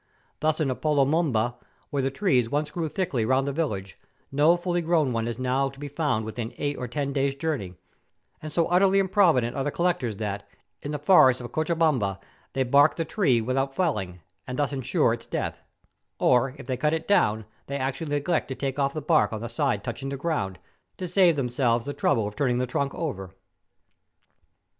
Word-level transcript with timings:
Thus 0.39 0.59
in 0.59 0.69
Apollobamba, 0.71 1.57
where 1.91 2.01
the 2.01 2.09
trees 2.09 2.49
once 2.49 2.71
grew 2.71 2.89
thickly 2.89 3.23
round 3.23 3.45
the 3.45 3.51
village, 3.53 3.99
no 4.31 4.57
full 4.57 4.81
grown 4.81 5.13
one 5.13 5.27
is 5.27 5.37
now 5.37 5.69
to 5.69 5.79
be 5.79 5.87
found 5.87 6.25
within 6.25 6.55
eight 6.57 6.75
or 6.75 6.87
ten 6.87 7.13
days' 7.13 7.35
journey, 7.35 7.75
and 8.41 8.51
so 8.51 8.65
utterly 8.65 8.97
improvident 8.97 9.55
are 9.55 9.63
the 9.63 9.69
collectors 9.69 10.15
that, 10.15 10.49
in 10.81 10.89
the 10.89 10.97
forests 10.97 11.39
of 11.39 11.51
Cochabamba 11.51 12.19
they 12.53 12.63
bark 12.63 12.95
the 12.95 13.05
tree 13.05 13.41
without 13.41 13.75
felling, 13.75 14.21
and 14.47 14.57
thus 14.57 14.73
ensure 14.73 15.13
its 15.13 15.27
death; 15.27 15.61
or, 16.17 16.55
if 16.57 16.65
they 16.65 16.77
cut 16.77 16.93
it 16.95 17.07
down, 17.07 17.45
they 17.67 17.77
actually 17.77 18.09
neglect 18.09 18.47
to 18.47 18.55
take 18.55 18.79
off* 18.79 18.93
the 18.95 19.03
bark 19.03 19.31
on 19.31 19.41
the 19.41 19.47
side 19.49 19.83
touching 19.83 20.09
the 20.09 20.17
ground, 20.17 20.57
to 20.97 21.07
save 21.07 21.35
themselves 21.35 21.85
the 21.85 21.93
trouble 21.93 22.25
of 22.25 22.35
turning 22.35 22.57
the 22.57 22.65
trunk 22.65 22.91
over. 22.95 23.35